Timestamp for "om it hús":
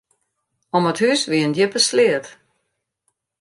0.79-1.21